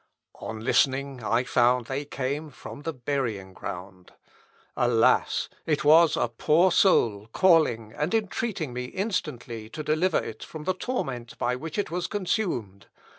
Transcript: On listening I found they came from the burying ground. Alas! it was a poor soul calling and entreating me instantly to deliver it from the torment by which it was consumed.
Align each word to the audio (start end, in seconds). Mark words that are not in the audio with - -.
On 0.39 0.59
listening 0.61 1.23
I 1.23 1.43
found 1.43 1.85
they 1.85 2.05
came 2.05 2.49
from 2.49 2.81
the 2.81 2.91
burying 2.91 3.53
ground. 3.53 4.13
Alas! 4.75 5.47
it 5.67 5.83
was 5.83 6.17
a 6.17 6.27
poor 6.27 6.71
soul 6.71 7.29
calling 7.31 7.93
and 7.95 8.11
entreating 8.15 8.73
me 8.73 8.85
instantly 8.85 9.69
to 9.69 9.83
deliver 9.83 10.17
it 10.17 10.43
from 10.43 10.63
the 10.63 10.73
torment 10.73 11.37
by 11.37 11.55
which 11.55 11.77
it 11.77 11.91
was 11.91 12.07
consumed. 12.07 12.87